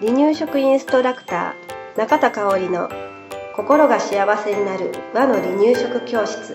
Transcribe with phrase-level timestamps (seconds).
[0.00, 2.88] 離乳食インストラクター中田香織の
[3.54, 6.54] 心が幸せになる和の離乳食教室。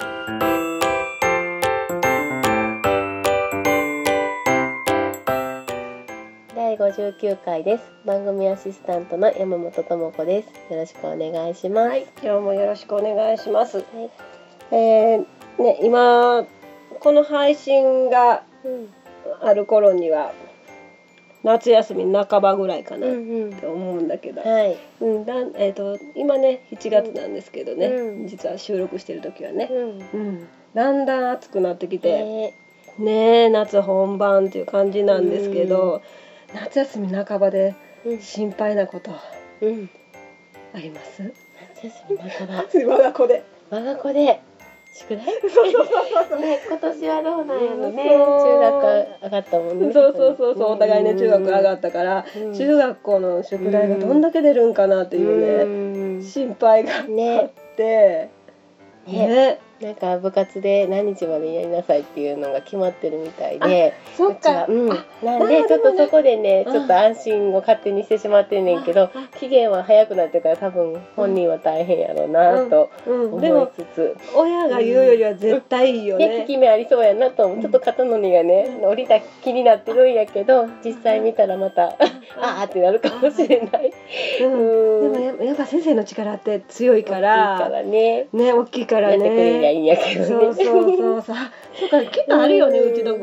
[6.56, 7.84] 第59回です。
[8.06, 10.74] 番組アシスタントの山本智子です。
[10.74, 11.90] よろしくお願いします。
[11.90, 13.86] はい今日もよろしくお願いします、はい。
[14.72, 15.26] えー
[15.62, 16.46] ね今
[17.00, 18.90] この配信がうん
[19.42, 20.32] ある頃には
[21.44, 23.54] 夏休み半ばぐらいかなっうん。
[23.54, 24.78] て思うんだけど、はい。
[25.02, 25.22] うん
[25.56, 28.28] えー、と今ね7月なんですけどね、うん。
[28.28, 30.00] 実は収録してる時はね、うん。
[30.14, 32.54] うん、だんだん暑くなってきて、ね。
[32.98, 33.12] ね
[33.46, 36.02] え夏本番っていう感じなんですけど、
[36.54, 38.20] 夏休み半ばでうん。
[38.22, 39.12] 心配なこと
[39.62, 39.90] うん。
[40.74, 41.22] あります？
[41.76, 42.66] 夏休み半ば。
[42.96, 43.44] 我が子で。
[43.70, 44.40] 我が子で
[44.96, 46.40] 宿題そうそうそうそう。
[46.40, 48.04] ね今年はどうなんやろね。
[48.08, 48.40] そう。
[48.40, 49.94] 中学上がったもんね。
[49.94, 50.72] そうそうそうそう。
[50.72, 52.54] お互いね中学上がったから、うん。
[52.54, 57.84] 中学校の宿題がどんだけ出るんかなっていうね、ね心配があっねて。
[57.84, 58.35] ね
[59.08, 59.60] ね。
[59.82, 63.94] なんか部活で何日までやりなさいっていうのが決まってるみたいで。
[64.16, 64.66] そっか。
[64.68, 66.64] うん、あなんでちょっとそこでね。
[66.66, 76.28] うんちょっと安心を勝手にしてしまってんねんけどあ期限は早くなってから多分本人は大変やろうなとうん、思いつつ、親が言うよりは絶対いいよね。
[76.28, 81.96] ね効き目ありそうやなとちょっと肩の荷がね降りた気になってるんやけど実際見たらまた
[82.38, 83.94] あーってなるかもしれない。
[84.42, 85.38] うん、でうん。
[85.38, 87.58] もややっぱ先生の力って強いから。
[87.58, 88.28] からね。
[88.34, 90.26] ね大きいからやってくれりゃいいねんやけどね。
[90.28, 91.36] そうそうそうそう。
[91.76, 93.18] そうかきっとあるよね、うちの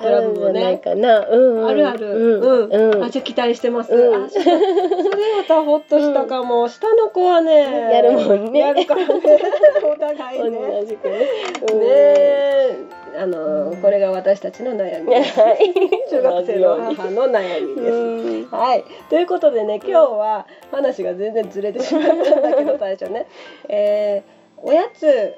[0.00, 0.80] クラブもね。
[0.84, 3.04] あるあるうんうん。
[3.04, 4.28] あじゃあ期待してます、それま
[5.46, 7.60] たほっとしたかも、下の子はね
[7.92, 8.60] やるもんね。
[8.60, 9.14] やるからね。
[9.84, 10.58] お互いね。
[10.80, 11.26] 同じくね。
[13.16, 13.76] あの、うん。
[13.76, 15.14] これが私たちの悩み。
[16.10, 23.26] 中学生の母の悩みです、うんはい、ということでね今日は話が全然ずれてしまったんだけど最初ね、
[23.68, 25.34] えーおやつ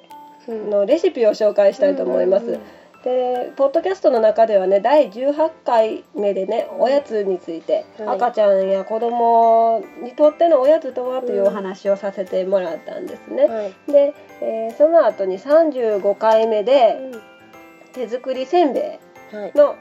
[0.48, 2.60] のレシピを紹介したいと思います。
[3.06, 13.44] うんでポッドキャストの中ではね第18回目でねおやつについて、はい赤ちゃんや子供にとってのおやつとはというお話をさせてもらったんですね。
[13.44, 13.74] はい。
[13.86, 16.96] で、えーその後に35回目で
[17.92, 18.98] 手作りせんべ
[19.32, 19.52] はいい。
[19.56, 19.76] の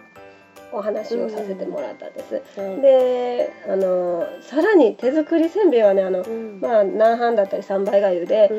[0.72, 2.60] お話をさせてもらったんです。
[2.60, 2.82] はい。
[2.82, 8.52] であのさらに手作りせんべいはねあの、うんまあ南半だったり三倍がゆで、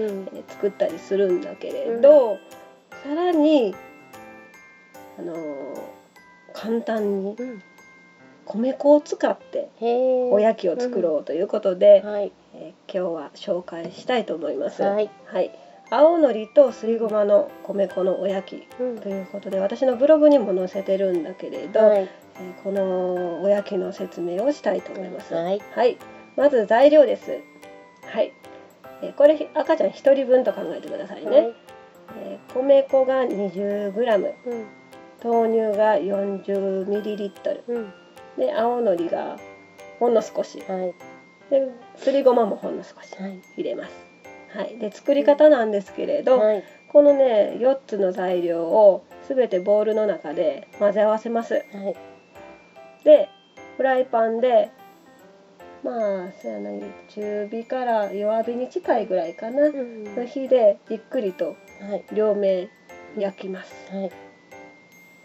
[0.49, 2.39] 作ったりするんだけれど、
[3.05, 3.75] さらに
[5.19, 5.35] あの
[6.53, 7.63] 簡単にうん
[8.47, 9.69] 米粉を使って。
[9.81, 12.33] おやきを作ろうということで、はい。
[12.55, 14.83] えー今日は紹介したいと思います。
[14.83, 15.11] はい。
[15.27, 15.51] はい、
[15.91, 21.99] 青のりとすりごまの米粉のおやきうんということで私のブログにも載せてるんだけれど、はい。
[21.99, 25.35] えーこのおやきの説明をしたいと思います。
[25.35, 25.61] はい。
[25.75, 25.97] はい、
[26.37, 27.41] まず材料です。
[28.07, 28.33] はい、
[29.03, 31.31] えーこれ赤ちゃん一人分と考えてくださいね。
[31.31, 31.55] はい。
[32.21, 34.67] えー米粉が 20g、うん。
[35.23, 37.93] 豆乳が 40ml、うん。
[38.39, 39.39] で青のりが
[39.99, 40.95] ほんの少し、はい。
[41.51, 43.41] ですりごまもほんの少しはい。
[43.57, 43.93] 入れます。
[44.49, 46.65] はい、で作り方なんですけれど、はい。
[46.89, 51.55] このね4つの材料をすべてボウルの中で混ぜ合わせます。
[51.55, 51.95] はい。
[53.05, 53.29] で
[53.77, 54.71] フライパンで
[55.83, 56.71] まあそうやな
[57.09, 62.05] 中火から弱火に近いぐらいかな、うんの火でじっくりとはい。
[62.15, 62.69] 両面
[63.19, 64.11] 焼きますはい。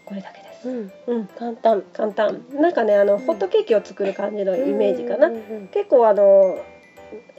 [0.06, 0.92] これだけです、うん。
[1.08, 1.82] うん、簡単。
[1.94, 2.46] 簡単。
[2.54, 3.20] なんかねあの、ん。
[3.20, 6.60] ホットケーキを作る感じのイメージかな、うんうん結構あの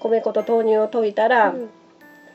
[0.00, 1.70] 米粉と豆乳を溶いたら、うん。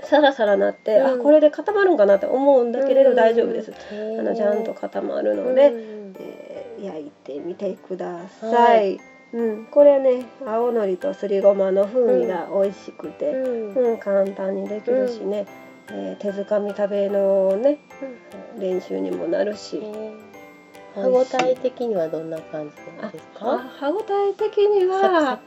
[0.03, 1.19] サラサラなって、うん。
[1.21, 8.99] あこれで固まるんかなって思うんだけれど大丈夫です、うんあのちゃんと固まるので、うんえー焼いてみてください、はい。
[9.33, 13.73] うん、これね青のりとすりごまの風味が美味しくて、うん。
[13.73, 15.47] うん簡単にできるしね、
[15.89, 17.79] えー手づかみ食べのね
[18.59, 19.81] 練習にもなるし、
[21.01, 23.57] 歯ごたえ的にはどんな感じですあか？
[23.79, 25.39] 歯ごたえ的には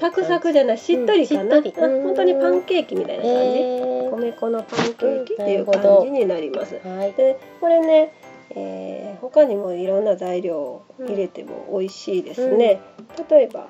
[0.00, 0.60] サクサクじ？
[0.60, 4.10] ゃないしっとりかな、うん本当にパンケーキみたいな感じ、へー。
[4.10, 7.12] 米粉のパンケーキっていう感じになります、はい。
[7.12, 8.12] でこれね、
[8.50, 12.80] えー他にもいろんな材料を入れても美味しいですね、
[13.28, 13.68] 例えば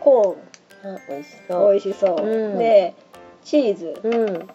[0.00, 0.36] コ
[0.84, 1.72] あ、美味しーンそう。
[1.72, 2.58] 美味しそう、うん。
[2.58, 2.94] で
[3.44, 4.00] チーズ。
[4.02, 4.48] うん。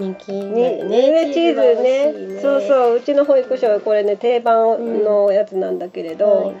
[0.00, 1.34] 人気にだよねね。
[1.34, 2.40] チーズね。
[2.40, 2.96] そうそう。
[2.96, 6.56] うちの保育所はこれね定番のやつなんだけれど、はい。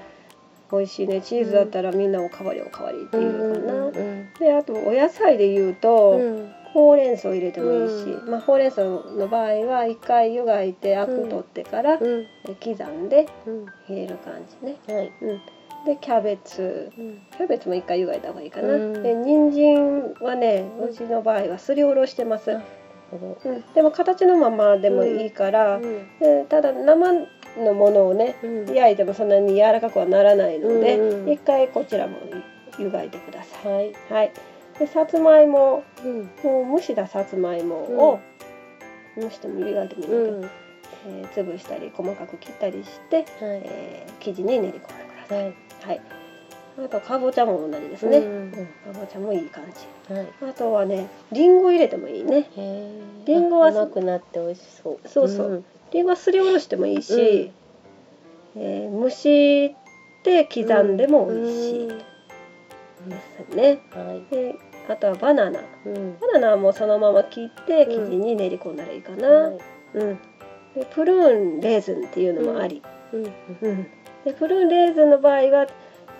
[0.70, 1.22] 美味しいね。
[1.22, 6.52] チーズだったらみんなおかわりおかわりっていうかな、うんうんであとお野菜で言うと、うん。
[6.72, 13.66] ほうれん草入れてもいいし、うまあ、ほうれん草の場合は一回湯がいてアク取ってから刻んでうん。
[13.88, 14.76] 入れる感じね。
[14.86, 15.12] はい。
[15.22, 15.40] うん、
[15.84, 16.92] でキャベツ。
[16.96, 17.22] うん。
[17.36, 18.74] キャベツも一回湯がいた方がいいかな。
[18.74, 19.02] うん。
[19.02, 22.56] で人参はねうんうちの場合はすりおろしてます。
[23.12, 26.06] あこうん、でも形のままでもいいから、のうん。
[26.20, 27.12] でただ生
[27.58, 28.74] のものをねうん。
[28.74, 32.18] 焼いてもそんなに柔らかくはならないので、うん一回こちらも
[32.78, 33.72] 湯がいてください。
[33.74, 33.92] はい。
[34.10, 34.32] はい。
[34.78, 35.82] でさつまいも。
[36.04, 36.30] うん。
[36.42, 38.20] もう蒸したさつまいもを、
[39.20, 40.40] 蒸しても湯がいてもいいんだけど、うん。
[40.42, 40.48] は
[41.06, 43.24] えー潰したり細かく切ったりして、い。
[43.40, 45.44] えー生地に練り込んでください。
[45.44, 46.00] はい。
[46.84, 48.18] あとかぼちゃも同じですね。
[48.18, 48.58] ううんん、か
[48.92, 49.64] ぼちゃもいい感
[50.08, 50.14] じ。
[50.14, 52.48] はいあとはね、りんご入れてもいいね。
[53.26, 57.52] りんごはあ甘くなって美味しそうそうそうりんごはすりおろしてもいいし、
[58.56, 59.76] えー蒸し
[60.22, 61.94] て刻んでも美味しいで
[63.50, 63.80] すね。
[63.94, 64.54] うんはいで、
[64.88, 65.60] あとはバナナ。
[65.86, 69.28] うんバナナはもうそのまま切って生地に練り込んだらいいかな。
[69.28, 69.58] はい
[69.94, 70.18] うん。
[70.74, 72.82] で、プルーンレーズンっていうのもあり。
[73.12, 73.24] うん
[73.62, 73.86] うん。
[74.24, 75.66] で、プルーンレーズンの場合は、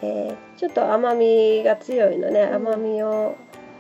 [0.03, 2.55] えーちょっと甘みが強いので、ん。
[2.55, 3.35] 甘みを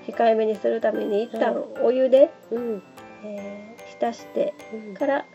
[0.07, 2.83] 控えめにするために一旦はお湯で、うん。
[3.25, 4.95] えー浸してうん。
[4.95, 5.27] から、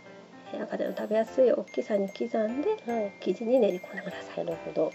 [0.54, 3.12] えー赤ちゃんの食べやすい大きさに刻んではい。
[3.22, 4.46] 生地に練り込んでください。
[4.46, 4.92] なるほど。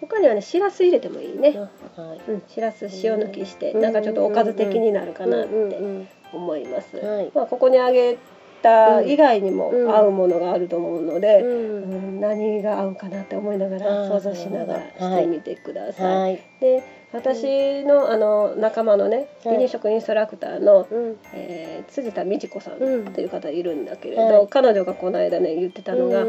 [0.00, 1.54] 他にはね、しらす入れてもいいね。
[1.96, 2.20] あはい。
[2.30, 3.80] うん、しらす塩抜きして、うん。
[3.80, 6.96] なんかちょっとおかず的になるかなっうんてうん思います。
[6.98, 7.32] はい。
[7.34, 8.18] まあここにあげ
[8.62, 9.94] た以外にもうん。
[9.94, 16.20] 合うものがあると思うので、ううんん何が合うかなって思いながあらー想像しながらしてみてください。
[16.20, 19.56] はいで私のあの仲間のねはい。
[19.56, 21.16] 離乳食インストラクターの、うん。
[21.32, 24.48] えー辻田美智子さんうんっていう方いるんだけれど、はい。
[24.50, 26.24] 彼女がこの間ね言ってたのが、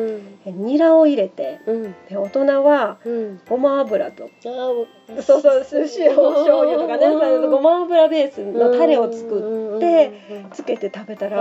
[0.46, 1.96] ニラを入れてうん。
[2.08, 3.42] で大人はうん。
[3.50, 4.88] ごま油とそう
[5.20, 7.52] そう塩醤油とかねうん。
[7.52, 10.50] ごま油ベースのタレを作ってうん。
[10.52, 11.40] つけて食べたら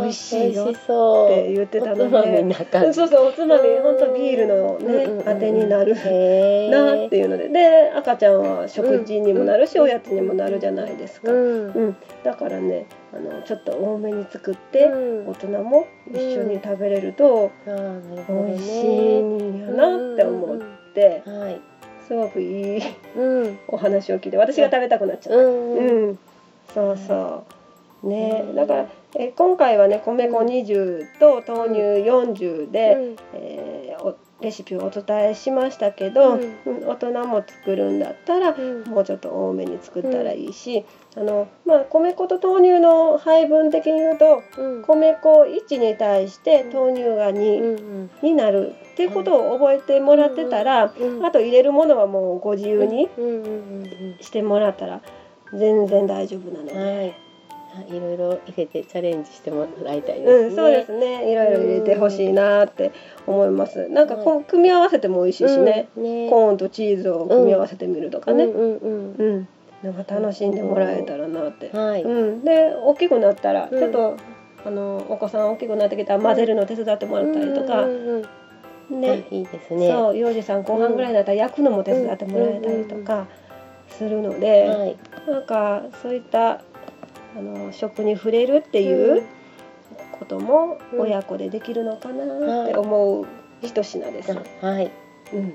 [0.00, 7.48] 美味しいよって言ってたのでそうそうおつまみ本当ビールのねあてになるなっていうので。
[7.48, 11.32] で赤ちゃんは食事にもなるしおやつにもなるじゃないですか。
[11.32, 11.72] うん。
[11.72, 15.28] うん、だからねあのちょっと多めに作ってうん。
[15.28, 20.58] 大人も一緒に食べれると美味しいんやなって思っ
[20.94, 21.60] てはい。
[22.06, 22.82] すごくいい
[23.16, 23.58] うん。
[23.68, 25.38] お話を聞いて私が食べたくなっちゃった。
[25.38, 26.18] うんうん、
[26.74, 27.44] そうそ
[28.02, 28.08] う。
[28.08, 28.44] ね。
[28.48, 28.54] うん。
[28.56, 28.86] だから
[29.16, 33.16] え今回はね米粉20と豆乳40で、うん。
[33.34, 36.40] えーおレシピをお伝えしましたけど、うん。
[36.66, 38.84] うん大人も作るんだったら、うん。
[38.84, 40.84] もうちょっと多めに作ったらいいし、
[41.16, 44.82] あのまあ米粉と豆乳の配分的に言うとうん。
[44.82, 53.08] 米粉1に対して豆乳が2、うんになるっていうことを覚えてもらってたら、うんあと入れるものはもうご自由に
[54.20, 55.00] してもらったら
[55.52, 57.24] 全然大丈夫なので。
[57.88, 60.46] いろいろ入れてチャレンジしてもらいたいですね。
[60.48, 61.30] うん、そうですね。
[61.30, 62.92] いろいろ入れてほしいなって
[63.26, 63.88] 思います。
[63.88, 65.88] なんかこう組み合わせても美味しいしね。
[65.96, 68.44] うんねコーンとチーズを組み合わせてみるとかね。
[68.44, 69.48] うんうんうんうん。
[69.82, 71.70] なんか楽しんでもらえたらなって。
[71.76, 72.02] はい。
[72.02, 72.44] うん。
[72.44, 74.16] で、大きくなったら、うんちょっと
[74.66, 77.86] あのお子さん大きくなってきたら混ぜるの手伝ってもらったりとか
[78.90, 79.24] ね。
[79.30, 79.90] あいいですね。
[79.90, 83.26] そう、幼児さん後半ぐらいになったら焼くのも手伝ってもらえたりとか
[83.88, 84.96] するので、はい。
[85.28, 86.62] なんかそういった
[87.36, 89.24] あの食に触れるっていう
[90.18, 92.24] こともうん親子でできるのかな
[92.64, 93.26] って思う
[93.62, 94.32] 一品です。
[94.32, 94.90] あはい。
[95.32, 95.54] うん、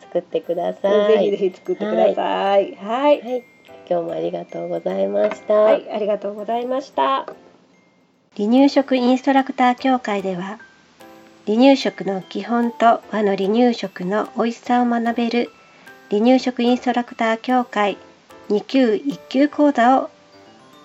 [0.00, 1.18] 作ってください。
[1.18, 2.74] ぜひぜひ作ってください。
[2.74, 3.44] はい、はい。
[3.88, 5.54] 今日もありがとうございました。
[5.54, 7.26] はい、ありがとうございました。
[8.36, 10.58] 離乳食インストラクター協会では、
[11.46, 15.50] 離乳食の基本と和の離乳食の美味しさを学べる
[16.10, 17.96] 離乳食インストラクター協会
[18.48, 20.10] 2級1級講座を